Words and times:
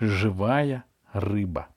живая 0.00 0.84
рыба. 1.12 1.68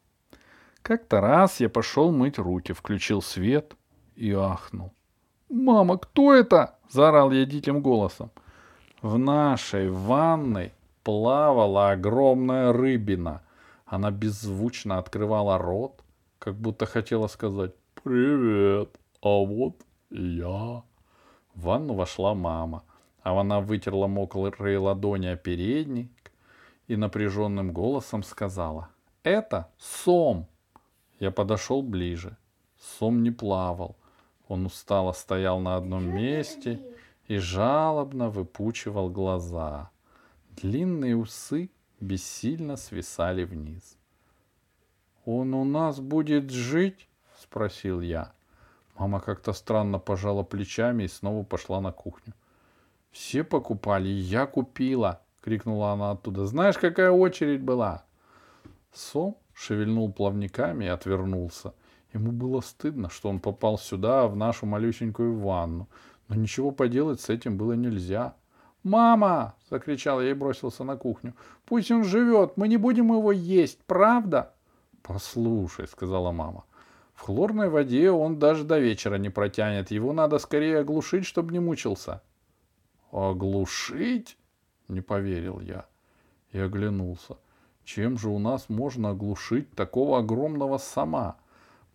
Как-то 0.82 1.22
раз 1.22 1.60
я 1.60 1.70
пошел 1.70 2.12
мыть 2.12 2.38
руки, 2.38 2.74
включил 2.74 3.22
свет 3.22 3.76
и 4.16 4.32
ахнул. 4.34 4.92
«Мама, 5.50 5.98
кто 5.98 6.34
это?»— 6.34 6.76
заорал 6.90 7.32
я 7.32 7.46
диким 7.46 7.82
голосом. 7.82 8.32
В 9.02 9.18
нашей 9.18 9.90
ванной 9.90 10.74
плавала 11.04 11.92
огромная 11.92 12.72
рыбина. 12.72 13.42
Она 13.86 14.12
беззвучно 14.12 14.98
открывала 14.98 15.58
рот, 15.58 16.02
как 16.40 16.56
будто 16.56 16.86
хотела 16.86 17.28
сказать 17.28 17.74
«Привет, 18.04 18.98
а 19.22 19.46
вот 19.46 19.76
я». 20.10 20.84
В 21.54 21.62
ванну 21.64 21.96
вошла 21.96 22.34
мама, 22.34 22.84
а 23.24 23.40
она 23.40 23.60
вытерла 23.60 24.08
мокрые 24.08 24.78
ладони 24.78 25.28
о 25.28 25.36
передник 25.36 26.12
и 26.92 26.98
напряженным 26.98 27.72
голосом 27.72 28.22
сказала 28.22 28.90
«Это 29.24 29.72
Сом». 29.78 30.46
Я 31.22 31.32
подошел 31.32 31.82
ближе. 31.82 32.36
Сом 32.78 33.24
не 33.24 33.32
плавал. 33.32 33.96
Он 34.50 34.66
устало 34.66 35.14
стоял 35.14 35.62
на 35.62 35.78
одном 35.78 36.04
месте 36.04 36.82
и 37.28 37.38
жалобно 37.38 38.30
выпучивал 38.30 39.10
глаза. 39.10 39.90
Длинные 40.50 41.16
усы 41.16 41.70
бессильно 42.02 42.76
свисали 42.76 43.46
вниз. 43.46 43.96
«Он 45.24 45.54
у 45.54 45.64
нас 45.64 46.02
будет 46.02 46.50
жить?»— 46.50 47.08
спросил 47.42 48.02
я. 48.02 48.34
Мама 48.98 49.22
как-то 49.22 49.54
странно 49.54 49.98
пожала 49.98 50.44
плечами 50.44 51.04
и 51.04 51.08
снова 51.08 51.46
пошла 51.46 51.80
на 51.80 51.94
кухню. 51.94 52.34
«Все 53.12 53.46
покупали, 53.46 54.10
я 54.10 54.46
купила!»— 54.46 55.22
крикнула 55.42 55.92
она 55.92 56.12
оттуда. 56.12 56.46
«Знаешь, 56.46 56.78
какая 56.78 57.12
очередь 57.12 57.62
была?» 57.62 58.06
Сом 58.94 59.38
шевельнул 59.54 60.12
плавниками 60.12 60.86
и 60.86 60.90
отвернулся. 60.90 61.74
Ему 62.14 62.32
было 62.32 62.62
стыдно, 62.62 63.10
что 63.10 63.30
он 63.30 63.40
попал 63.40 63.78
сюда, 63.78 64.28
в 64.28 64.36
нашу 64.36 64.66
малюсенькую 64.66 65.40
ванну. 65.40 65.88
Но 66.28 66.36
ничего 66.36 66.72
поделать 66.72 67.22
с 67.22 67.30
этим 67.30 67.58
было 67.58 67.74
нельзя. 67.74 68.36
«Мама!»— 68.84 69.56
закричал 69.70 70.22
я 70.22 70.32
и 70.32 70.34
бросился 70.34 70.84
на 70.84 70.98
кухню. 70.98 71.36
«Пусть 71.66 71.92
он 71.92 72.04
живет, 72.04 72.58
мы 72.58 72.68
не 72.68 72.78
будем 72.78 73.14
его 73.14 73.32
есть, 73.32 73.80
правда?» 73.86 74.54
«Послушай»,— 75.04 75.88
сказала 75.92 76.32
мама,— 76.32 76.66
«в 77.14 77.22
хлорной 77.22 77.70
воде 77.70 78.12
он 78.12 78.40
даже 78.40 78.64
до 78.64 78.80
вечера 78.80 79.16
не 79.16 79.30
протянет. 79.30 79.92
Его 79.92 80.14
надо 80.14 80.40
скорее 80.40 80.80
оглушить, 80.80 81.26
чтобы 81.26 81.54
не 81.54 81.60
мучился». 81.60 82.22
«Оглушить?»— 83.12 84.38
не 84.92 85.02
поверил 85.02 85.60
я 85.60 85.86
и 86.52 86.60
оглянулся. 86.60 87.38
Чем 87.84 88.18
же 88.18 88.30
у 88.30 88.40
нас 88.40 88.70
можно 88.70 89.10
оглушить 89.10 89.72
такого 89.72 90.20
огромного 90.20 90.78
сама? 90.78 91.38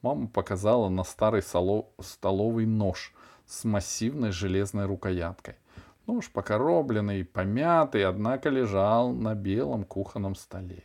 Мама 0.03 0.27
показала 0.27 0.89
на 0.89 1.05
старый 1.05 1.43
столовый 1.43 2.67
нож 2.67 3.15
с 3.47 3.65
массивной 3.65 4.33
железной 4.33 4.87
рукояткой. 4.87 5.55
Нож 6.07 6.31
покоробленный, 6.31 7.25
помятый, 7.25 8.05
однако 8.05 8.49
лежал 8.49 9.13
на 9.13 9.35
белом 9.35 9.85
кухонном 9.85 10.35
столе. 10.35 10.85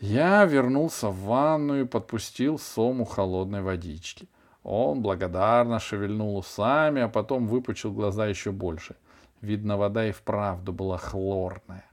Я 0.00 0.44
вернулся 0.44 1.08
в 1.08 1.22
ванную 1.22 1.84
и 1.84 1.88
подпустил 1.88 2.58
Сому 2.58 3.04
холодной 3.04 3.62
водички. 3.62 4.28
Он 4.62 5.02
благодарно 5.02 5.78
шевельнул 5.78 6.36
усами, 6.36 7.02
а 7.02 7.08
потом 7.08 7.46
выпучил 7.46 7.92
глаза 7.92 8.26
еще 8.26 8.52
больше. 8.52 8.96
Видно, 9.44 9.76
вода 9.76 10.06
и 10.08 10.12
вправду 10.12 10.72
была 10.72 10.96
хлорная. 10.96 11.84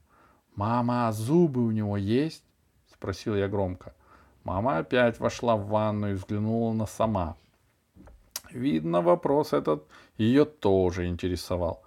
«Мама, 0.56 1.10
а 1.10 1.12
зубы 1.12 1.62
у 1.66 1.72
него 1.72 1.98
есть?»— 1.98 2.46
спросил 2.94 3.36
я 3.36 3.50
громко. 3.50 3.94
Мама 4.46 4.78
опять 4.78 5.20
вошла 5.20 5.58
в 5.58 5.68
ванну 5.68 6.12
и 6.12 6.14
взглянула 6.14 6.72
на 6.72 6.86
сама. 6.86 7.36
Видно, 8.52 9.02
вопрос 9.02 9.52
этот 9.52 9.86
ее 10.18 10.46
тоже 10.46 11.08
интересовал. 11.08 11.84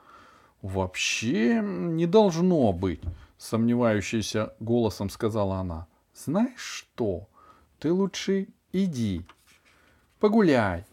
«Вообще 0.61 1.63
не 1.63 2.07
должно 2.07 2.75
быть»,— 2.75 3.01
сомневающимся 3.39 4.53
голосом 4.61 5.09
сказала 5.09 5.57
она. 5.57 5.87
«Знаешь 6.15 6.61
что? 6.61 7.27
Ты 7.79 7.91
лучше 7.91 8.49
иди, 8.73 9.25
погуляй. 10.21 10.85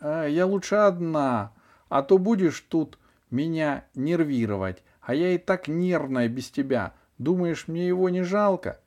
А 0.00 0.26
я 0.26 0.46
лучше 0.46 0.74
одна, 0.74 1.52
а 1.88 2.02
то 2.02 2.18
будешь 2.18 2.60
тут 2.68 2.98
меня 3.36 3.84
нервировать, 3.94 4.82
а 5.00 5.14
я 5.14 5.30
и 5.30 5.38
так 5.38 5.68
нервная 5.68 6.28
без 6.28 6.50
тебя. 6.50 6.94
Думаешь, 7.18 7.68
мне 7.68 7.86
его 7.86 8.08
не 8.08 8.22
жалко? 8.22 8.80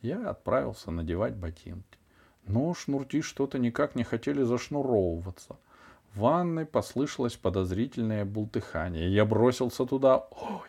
Я 0.00 0.30
отправился 0.30 0.90
надевать 0.90 1.34
ботинки. 1.34 1.98
Но 2.46 2.72
шнурки 2.74 3.20
что-то 3.20 3.58
никак 3.58 3.94
не 3.94 4.04
хотели 4.04 4.42
зашнуровываться. 4.42 5.56
В 6.14 6.20
ванной 6.20 6.64
послышалось 6.64 7.36
подозрительное 7.36 8.24
бултыхание. 8.24 9.12
Я 9.12 9.24
бросился 9.24 9.84
туда. 9.84 10.26
Ой! 10.30 10.68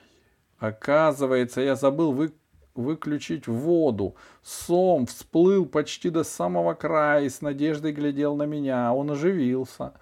Оказывается, 0.57 1.61
я 1.61 1.75
забыл 1.75 2.11
вы... 2.11 2.33
выключить 2.75 3.47
воду. 3.47 4.15
Сом 4.43 5.05
всплыл 5.05 5.65
почти 5.65 6.09
до 6.09 6.23
самого 6.23 6.73
края 6.73 7.23
и 7.23 7.29
с 7.29 7.41
надеждой 7.41 7.93
глядел 7.93 8.35
на 8.35 8.43
меня. 8.43 8.93
Он 8.93 9.11
оживился. 9.11 9.93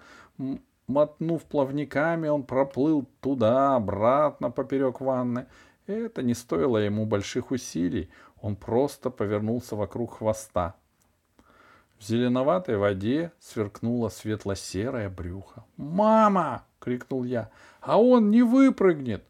Мотнув 0.88 1.44
плавниками, 1.44 2.28
он 2.28 2.44
проплыл 2.44 3.06
туда, 3.20 3.76
обратно, 3.76 4.50
поперек 4.50 5.00
ванны. 5.00 5.46
Это 5.86 6.22
не 6.22 6.32
стоило 6.34 6.78
ему 6.78 7.04
больших 7.04 7.50
усилий, 7.50 8.10
он 8.40 8.56
просто 8.56 9.10
повернулся 9.10 9.76
вокруг 9.76 10.18
хвоста. 10.18 10.74
В 11.98 12.04
зеленоватой 12.04 12.78
воде 12.78 13.32
сверкнуло 13.38 14.08
светло-серое 14.08 15.10
брюхо. 15.10 15.64
«Мама!»— 15.76 16.64
крикнул 16.80 17.24
я. 17.24 17.50
«А 17.80 18.00
он 18.00 18.30
не 18.30 18.42
выпрыгнет!» 18.42 19.24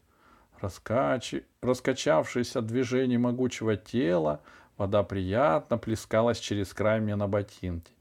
Раскач... 0.61 1.35
Раскачавшись 1.61 2.55
от 2.55 2.67
движения 2.67 3.17
могучего 3.17 3.75
тела, 3.75 4.39
вода 4.77 5.03
приятно 5.03 5.77
плескалась 5.77 6.39
через 6.39 6.73
край 6.73 7.01
мне 7.01 7.17
на 7.17 7.27
ботинке. 7.27 7.91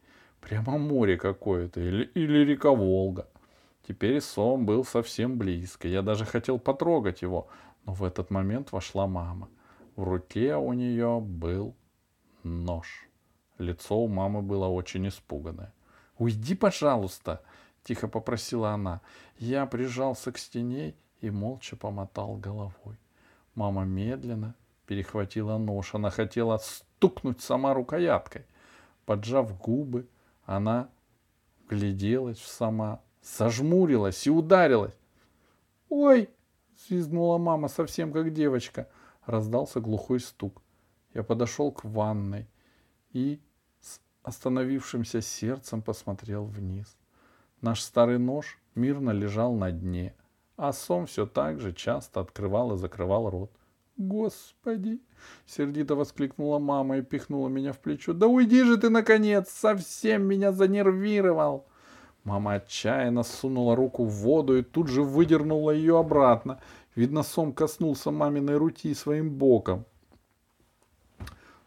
Прямо 0.41 0.79
море 0.79 1.17
какое-то 1.17 1.81
или, 1.81 2.05
или 2.15 2.45
река 2.45 2.71
Волга. 2.71 3.27
Теперь 3.89 4.21
сон 4.21 4.67
был 4.67 4.85
совсем 4.85 5.39
близко. 5.39 5.89
Я 5.89 6.03
даже 6.03 6.27
хотел 6.27 6.59
потрогать 6.59 7.23
его, 7.23 7.49
но 7.87 7.95
в 7.95 8.05
этот 8.05 8.31
момент 8.31 8.71
вошла 8.71 9.07
мама. 9.07 9.49
В 9.97 10.03
руке 10.03 10.57
у 10.57 10.75
нее 10.75 11.21
был 11.23 11.75
нож. 12.43 13.09
Лицо 13.57 13.99
у 13.99 14.07
мамы 14.07 14.43
было 14.43 14.67
очень 14.67 15.09
испуганное. 15.09 15.73
«Уйди, 16.19 16.55
пожалуйста!»— 16.55 17.43
тихо 17.83 18.09
попросила 18.09 18.73
она. 18.73 19.01
Я 19.39 19.65
прижался 19.65 20.33
к 20.33 20.39
стене 20.39 20.95
и 21.23 21.31
молча 21.31 21.75
помотал 21.75 22.37
головой. 22.37 22.99
Мама 23.55 23.87
медленно 23.87 24.55
перехватила 24.85 25.57
нож. 25.57 25.95
Она 25.95 26.11
хотела 26.11 26.59
стукнуть 26.59 27.41
сама 27.41 27.73
рукояткой. 27.73 28.45
Поджав 29.07 29.59
губы, 29.59 30.07
она 30.45 30.91
гляделась 31.71 32.43
сама, 32.43 33.01
зажмурилась 33.37 34.27
и 34.27 34.31
ударилась. 34.31 34.95
«Ой!» 35.89 36.31
Свизгнула 36.87 37.39
мама 37.39 37.69
совсем 37.69 38.13
как 38.13 38.33
девочка. 38.33 38.89
Раздался 39.27 39.81
глухой 39.81 40.21
стук. 40.21 40.63
Я 41.13 41.23
подошел 41.23 41.73
к 41.73 41.85
ванной 41.85 42.49
и 43.13 43.41
с 43.81 44.01
остановившимся 44.23 45.21
сердцем 45.21 45.83
посмотрел 45.83 46.45
вниз. 46.45 46.97
Наш 47.61 47.83
старый 47.83 48.19
нож 48.19 48.59
мирно 48.77 49.11
лежал 49.11 49.55
на 49.55 49.73
дне, 49.73 50.15
а 50.57 50.73
сом 50.73 51.07
все 51.07 51.27
так 51.27 51.61
же 51.61 51.73
часто 51.73 52.21
открывал 52.21 52.75
и 52.75 52.79
закрывал 52.79 53.29
рот. 53.29 53.51
«Господи!»— 53.97 55.01
сердито 55.47 55.97
воскликнула 55.97 56.61
мама 56.61 56.99
и 56.99 57.03
пихнула 57.03 57.49
меня 57.49 57.73
в 57.73 57.81
плечо. 57.81 58.13
«Да 58.13 58.29
уйди 58.29 58.63
же 58.63 58.77
ты, 58.77 58.91
наконец! 58.91 59.51
Совсем 59.51 60.23
меня 60.23 60.53
занервировал!» 60.53 61.67
Мама 62.29 62.57
отчаянно 62.57 63.23
сунула 63.23 63.75
руку 63.75 64.05
в 64.05 64.11
воду 64.11 64.59
и 64.59 64.63
тут 64.63 64.89
же 64.89 65.03
выдернула 65.03 65.71
ее 65.71 65.99
обратно. 65.99 66.61
Видно, 66.95 67.23
сом 67.23 67.55
коснулся 67.55 68.11
маминой 68.11 68.59
руки 68.59 68.93
своим 68.93 69.31
боком. 69.31 69.87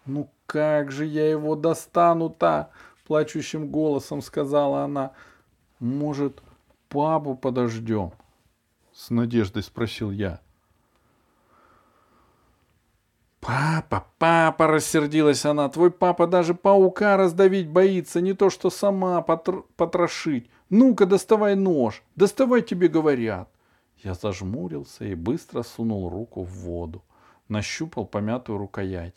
«Ну 0.06 0.30
как 0.46 0.92
же 0.92 1.06
я 1.06 1.28
его 1.32 1.56
достану-то?»— 1.56 2.70
плачущим 3.08 3.72
голосом 3.72 4.22
сказала 4.22 4.84
она. 4.84 5.14
«Может, 5.80 6.44
папу 6.90 7.34
подождем?»— 7.34 8.12
с 8.94 9.10
надеждой 9.10 9.64
спросил 9.64 10.12
я. 10.12 10.42
«Папа, 13.42 14.06
папа!»— 14.20 14.68
рассердилась 14.68 15.46
она. 15.46 15.68
«Твой 15.68 15.90
папа 15.90 16.28
даже 16.28 16.54
паука 16.54 17.18
раздавить 17.18 17.68
боится, 17.68 18.22
не 18.22 18.34
то 18.34 18.52
что 18.52 18.70
сама 18.70 19.22
потр... 19.24 19.64
потрошить. 19.76 20.50
Ну-ка, 20.70 21.08
доставай 21.08 21.56
нож. 21.56 22.04
Доставай, 22.16 22.62
тебе 22.62 22.88
говорят». 22.88 23.50
Я 24.04 24.14
зажмурился 24.14 25.06
и 25.06 25.16
быстро 25.16 25.64
сунул 25.64 26.08
руку 26.08 26.44
в 26.44 26.52
воду. 26.52 27.04
Нащупал 27.48 28.06
помятую 28.06 28.60
рукоять. 28.60 29.16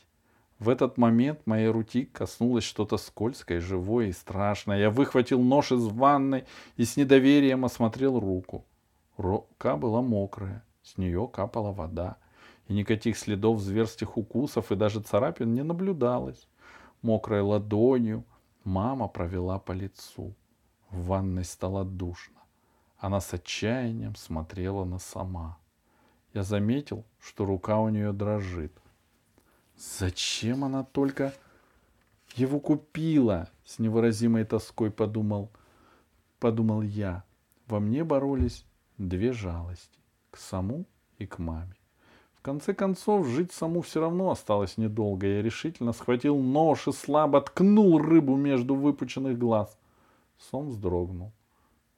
В 0.58 0.70
этот 0.70 0.96
момент 0.96 1.40
моей 1.46 1.68
руки 1.68 2.06
коснулось 2.06 2.64
что-то 2.64 2.96
скользкое, 2.96 3.60
живое 3.60 4.06
и 4.06 4.12
страшное. 4.12 4.78
Я 4.78 4.90
выхватил 4.90 5.42
нож 5.42 5.70
из 5.70 5.84
ванной 5.84 6.44
и 6.76 6.84
с 6.86 6.96
недоверием 6.96 7.66
осмотрел 7.66 8.18
руку. 8.18 8.64
Рука 9.18 9.76
была 9.76 10.00
мокрая, 10.00 10.64
с 10.82 10.96
нее 10.96 11.28
капала 11.30 11.72
вода, 11.72 12.16
и 12.68 12.74
никаких 12.74 13.18
следов 13.18 13.60
зверских 13.60 14.16
укусов 14.16 14.72
и 14.72 14.76
даже 14.76 15.00
царапин 15.00 15.52
не 15.52 15.62
наблюдалось. 15.62 16.48
Мокрой 17.02 17.42
ладонью 17.42 18.24
мама 18.64 19.08
провела 19.08 19.58
по 19.58 19.72
лицу. 19.72 20.34
В 20.90 21.06
ванной 21.06 21.44
стало 21.44 21.84
душно. 21.84 22.40
Она 22.98 23.20
с 23.20 23.34
отчаянием 23.34 24.14
смотрела 24.14 24.84
на 24.84 24.98
сама. 24.98 25.58
Я 26.32 26.42
заметил, 26.42 27.04
что 27.20 27.44
рука 27.44 27.78
у 27.78 27.88
нее 27.90 28.12
дрожит. 28.12 28.72
Зачем 29.76 30.64
она 30.64 30.84
только 30.84 31.34
его 32.36 32.60
купила? 32.60 33.48
С 33.64 33.78
невыразимой 33.78 34.44
тоской 34.44 34.90
подумал, 34.90 35.50
подумал 36.38 36.82
я. 36.82 37.24
Во 37.66 37.80
мне 37.80 38.04
боролись 38.04 38.64
две 38.98 39.32
жалости. 39.32 39.98
К 40.30 40.38
саму 40.38 40.86
и 41.18 41.26
к 41.26 41.38
маме. 41.38 41.76
Конце 42.44 42.74
концов, 42.74 43.26
жить 43.26 43.52
саму 43.52 43.80
все 43.80 44.00
равно 44.00 44.30
осталось 44.30 44.76
недолго. 44.76 45.26
Я 45.26 45.42
решительно 45.42 45.92
схватил 45.92 46.38
нож 46.38 46.86
и 46.86 46.92
слабо 46.92 47.40
ткнул 47.40 47.98
рыбу 47.98 48.36
между 48.36 48.74
выпученных 48.74 49.38
глаз. 49.38 49.76
Сом 50.38 50.68
вздрогнул. 50.68 51.32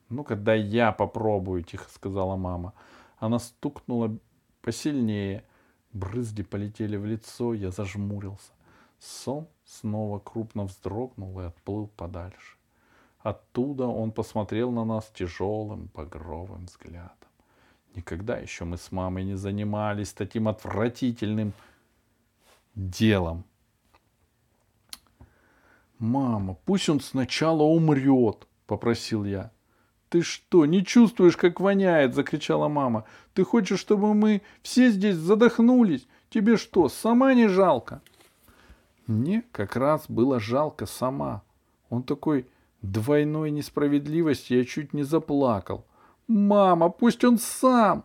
«Ну-ка, 0.09 0.37
дай 0.37 0.61
я 0.61 0.93
попробую»,— 0.93 1.63
тихо 1.65 1.91
сказала 1.91 2.37
мама. 2.37 2.73
Она 3.19 3.39
стукнула 3.41 4.17
посильнее— 4.63 5.45
Брызги 5.97 6.43
полетели 6.43 6.99
в 6.99 7.07
лицо, 7.07 7.55
я 7.55 7.71
зажмурился. 7.71 8.53
Сон 8.99 9.47
снова 9.65 10.19
крупно 10.19 10.65
вздрогнул 10.65 11.41
и 11.41 11.45
отплыл 11.45 11.87
подальше. 11.87 12.59
Оттуда 13.21 13.87
он 13.87 14.13
посмотрел 14.13 14.71
на 14.71 14.85
нас 14.85 15.11
тяжелым 15.15 15.89
багровым 15.95 16.67
взглядом. 16.67 17.26
Никогда 17.97 18.37
еще 18.37 18.67
мы 18.67 18.77
с 18.77 18.93
мамой 18.93 19.25
не 19.25 19.37
занимались 19.37 20.13
таким 20.13 20.49
отвратительным 20.49 21.55
делом. 22.75 23.45
«Мама, 25.99 26.59
пусть 26.67 26.91
он 26.91 27.01
сначала 27.01 27.63
умрет»,— 27.63 28.47
попросил 28.67 29.25
я. 29.25 29.51
«Ты 30.11 30.21
что, 30.21 30.67
не 30.67 30.85
чувствуешь, 30.85 31.39
как 31.39 31.59
воняет?»— 31.59 32.15
закричала 32.15 32.69
мама. 32.69 33.07
«Ты 33.33 33.45
хочешь, 33.45 33.81
чтобы 33.81 34.13
мы 34.13 34.43
все 34.63 34.91
здесь 34.91 35.17
задохнулись? 35.17 36.07
Тебе 36.29 36.59
что, 36.59 36.91
сама 36.91 37.33
не 37.33 37.49
жалко?» 37.49 38.03
Мне 39.07 39.43
как 39.53 39.75
раз 39.75 40.05
было 40.07 40.39
жалко 40.39 40.85
сама. 40.85 41.43
Он 41.89 42.03
такой 42.03 42.47
двойной 42.83 43.51
несправедливости, 43.51 44.53
я 44.53 44.67
чуть 44.67 44.93
не 44.93 45.03
заплакал. 45.03 45.87
«Мама, 46.29 46.91
пусть 46.91 47.25
он 47.25 47.39
сам!» 47.39 48.05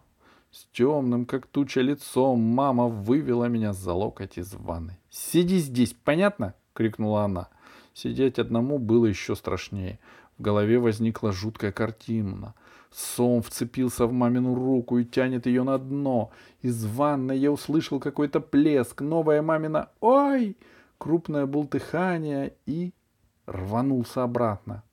С 0.52 0.66
темным, 0.74 1.26
как 1.26 1.48
туча, 1.48 1.82
лицом 1.82 2.40
мама 2.40 2.88
вывела 2.88 3.46
меня 3.46 3.74
за 3.74 3.94
локоть 3.94 4.38
из 4.38 4.54
ванны. 4.54 5.00
«Сиди 5.10 5.58
здесь, 5.60 5.94
понятно?»— 5.94 6.54
крикнула 6.74 7.24
она. 7.24 7.48
Сидеть 7.94 8.38
одному 8.38 8.78
было 8.78 9.06
еще 9.06 9.36
страшнее. 9.36 10.00
В 10.38 10.42
голове 10.42 10.78
возникла 10.80 11.32
жуткая 11.32 11.72
картина. 11.72 12.54
Сом 12.92 13.42
вцепился 13.42 14.06
в 14.06 14.12
мамину 14.12 14.54
руку 14.54 14.98
и 14.98 15.06
тянет 15.06 15.46
ее 15.46 15.64
на 15.64 15.78
дно. 15.78 16.32
Из 16.62 16.86
ванной 16.86 17.38
я 17.38 17.52
услышал 17.52 18.00
какой-то 18.00 18.42
плеск. 18.42 19.02
Новая 19.02 19.42
мамина 19.42 19.90
«Ой!» 20.02 20.58
Крупное 20.98 21.46
бултыхание 21.46 22.54
и 22.66 22.94
рванулся 23.48 24.24
обратно. 24.24 24.84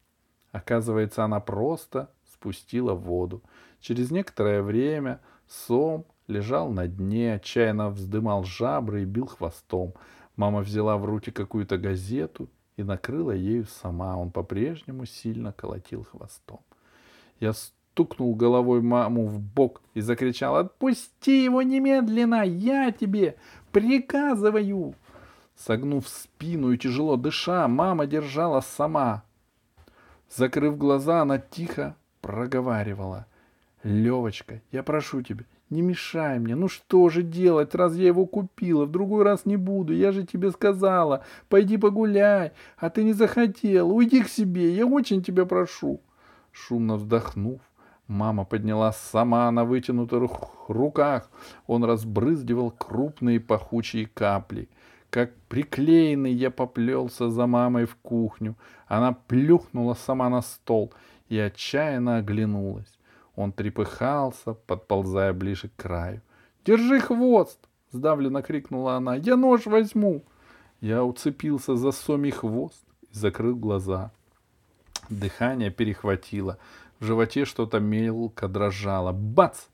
Оказывается, 0.53 1.25
она 1.25 1.41
просто 1.41 2.11
спустила 2.39 2.95
воду. 2.95 3.43
Через 3.81 4.11
некоторое 4.11 4.63
время 4.63 5.21
Сом 5.49 6.07
лежал 6.29 6.71
на 6.71 6.87
дне, 6.87 7.35
отчаянно 7.35 7.91
вздымал 7.91 8.45
жабры 8.45 9.03
и 9.03 9.07
бил 9.07 9.27
хвостом. 9.27 9.95
Мама 10.37 10.61
взяла 10.61 10.97
в 10.99 11.05
руки 11.05 11.31
какую-то 11.31 11.79
газету 11.79 12.49
и 12.77 12.85
накрыла 12.85 13.33
ею 13.33 13.67
сама. 13.67 14.17
Он 14.17 14.31
по-прежнему 14.31 15.05
сильно 15.05 15.53
колотил 15.53 16.05
хвостом. 16.05 16.61
Я 17.41 17.53
стукнул 17.53 18.35
головой 18.37 18.83
маму 18.83 19.27
в 19.27 19.41
бок 19.41 19.83
и 19.95 20.01
закричал 20.01 20.57
«Отпусти 20.57 21.45
его 21.45 21.63
немедленно! 21.63 22.45
Я 22.45 22.93
тебе 22.93 23.37
приказываю!» 23.73 24.95
Согнув 25.57 26.07
спину 26.07 26.71
и 26.71 26.79
тяжело 26.79 27.17
дыша, 27.17 27.67
мама 27.67 28.07
держала 28.07 28.61
сама. 28.61 29.25
Закрыв 30.31 30.77
глаза, 30.77 31.23
она 31.23 31.39
тихо 31.39 31.97
проговаривала. 32.29 33.25
«Левочка, 33.83 34.61
я 34.71 34.83
прошу 34.83 35.23
тебя, 35.23 35.45
не 35.71 35.81
мешай 35.81 36.39
мне. 36.39 36.57
Ну 36.57 36.69
что 36.69 37.09
же 37.09 37.23
делать, 37.23 37.75
раз 37.75 37.97
я 37.97 38.09
его 38.09 38.27
купила? 38.27 38.85
В 38.85 38.91
другой 38.91 39.25
раз 39.25 39.47
не 39.47 39.57
буду. 39.57 39.95
Я 39.95 40.13
же 40.13 40.27
тебе 40.27 40.51
сказала. 40.51 41.25
Пойди 41.49 41.79
погуляй. 41.79 42.53
А 42.77 42.91
ты 42.91 43.03
не 43.03 43.15
захотел. 43.15 43.91
Уйди 43.91 44.23
к 44.23 44.29
себе. 44.29 44.75
Я 44.75 44.87
очень 44.87 45.23
тебя 45.23 45.47
прошу. 45.47 46.03
Шумно 46.53 46.97
вздохнув, 46.97 47.61
мама 48.09 48.45
подняла 48.45 48.93
сама 48.93 49.51
на 49.51 49.65
вытянутых 49.65 50.31
руках. 50.69 51.31
Он 51.67 51.83
разбрызгивал 51.83 52.71
крупные 52.73 53.41
пахучие 53.41 54.07
капли. 54.07 54.69
Как 55.09 55.35
приклеенный 55.49 56.33
я 56.33 56.51
поплелся 56.51 57.31
за 57.31 57.47
мамой 57.47 57.87
в 57.87 57.97
кухню. 57.97 58.55
Она 58.87 59.13
плюхнула 59.13 59.95
сама 59.95 60.29
на 60.29 60.43
стол 60.43 60.93
и 61.29 61.39
отчаянно 61.39 62.19
оглянулась. 62.19 62.99
Он 63.37 63.53
трепыхался, 63.53 64.55
подползая 64.55 65.33
ближе 65.33 65.69
к 65.69 65.77
краю. 65.77 66.23
«Держи 66.65 67.01
хвост!»— 67.01 67.59
сдавленно 67.93 68.43
крикнула 68.43 68.95
она. 68.95 69.15
«Я 69.15 69.37
нож 69.37 69.67
возьму!» 69.67 70.25
Я 70.81 71.05
уцепился 71.05 71.77
за 71.77 71.91
Соми 71.91 72.31
хвост 72.31 72.85
и 73.11 73.15
закрыл 73.15 73.57
глаза. 73.57 74.13
Дыхание 75.09 75.71
перехватило. 75.71 76.59
В 77.01 77.05
животе 77.05 77.45
что-то 77.45 77.81
мелко 77.81 78.49
дрожало. 78.49 79.13
Бац! 79.13 79.67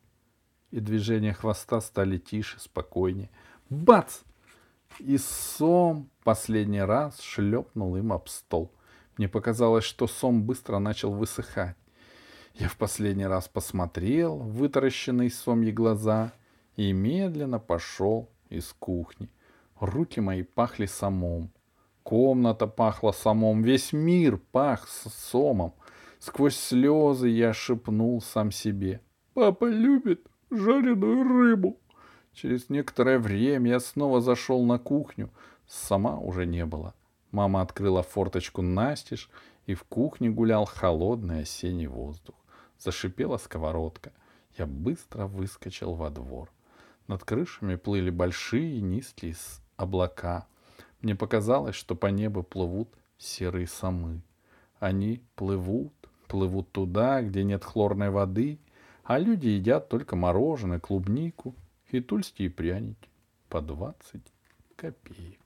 И 0.71 0.81
движения 0.81 1.33
хвоста 1.33 1.81
стали 1.81 2.19
тише, 2.19 2.59
спокойнее. 2.59 3.31
Бац! 3.69 4.21
И 4.99 5.19
Сом 5.19 6.09
последний 6.23 6.83
раз 6.83 7.21
шлепнул 7.21 7.97
им 7.97 8.13
об 8.13 8.29
стол. 8.29 8.71
Мне 9.17 9.29
показалось, 9.29 9.85
что 9.85 10.07
Сом 10.07 10.43
быстро 10.43 10.79
начал 10.79 11.13
высыхать. 11.13 11.77
Я 12.55 12.69
в 12.69 12.77
последний 12.77 13.27
раз 13.27 13.49
посмотрел 13.49 14.37
в 14.37 14.55
вытаращенные 14.55 15.31
сомьи 15.31 15.73
глаза 15.73 16.33
и 16.77 16.93
медленно 16.93 17.59
пошел 17.59 18.31
из 18.49 18.73
кухни. 18.79 19.29
Руки 19.81 20.21
мои 20.21 20.43
пахли 20.43 20.87
самом. 20.87 21.51
Комната 22.03 22.67
пахла 22.67 23.13
самом, 23.13 23.63
весь 23.63 23.93
мир 23.93 24.39
пах 24.53 24.89
сомом. 24.89 25.75
Сквозь 26.19 26.57
слезы 26.57 27.29
я 27.29 27.53
шепнул 27.53 28.21
сам 28.21 28.51
себе. 28.51 29.01
«Папа 29.35 29.67
любит 29.67 30.27
жареную 30.51 31.25
рыбу». 31.25 31.79
Через 32.33 32.69
некоторое 32.69 33.19
время 33.19 33.73
я 33.73 33.81
снова 33.81 34.21
зашел 34.21 34.65
на 34.65 34.79
кухню. 34.79 35.31
Сама 35.67 36.19
уже 36.19 36.47
не 36.47 36.67
было. 36.67 36.95
Мама 37.35 37.63
открыла 37.63 38.05
форточку 38.05 38.63
настежь, 38.63 39.29
и 39.67 39.75
в 39.75 39.83
кухне 39.83 40.31
гулял 40.31 40.67
холодный 40.67 41.41
осенний 41.41 41.89
воздух. 41.89 42.37
Зашипела 42.79 43.39
сковородка. 43.39 44.13
Я 44.57 44.67
быстро 44.67 45.27
выскочил 45.27 45.95
во 45.95 46.11
двор. 46.11 46.49
Над 47.09 47.25
крышами 47.25 47.75
плыли 47.75 48.11
большие 48.11 48.81
низкие 48.81 49.35
облака. 49.77 50.47
Мне 51.01 51.17
показалось, 51.17 51.75
что 51.75 51.97
по 51.97 52.07
небу 52.07 52.45
плывут 52.45 52.95
серые 53.19 53.67
самы. 53.67 54.23
Они 54.79 55.21
плывут, 55.35 55.93
плывут 56.29 56.71
туда, 56.71 57.21
где 57.21 57.43
нет 57.43 57.65
хлорной 57.65 58.11
воды, 58.11 58.61
а 59.03 59.19
люди 59.19 59.49
едят 59.49 59.89
только 59.89 60.15
мороженое, 60.15 60.79
клубнику 60.79 61.57
и 61.91 61.99
тульские 61.99 62.51
пряники 62.51 63.09
по 63.49 63.61
двадцать 63.61 64.33
копеек. 64.77 65.44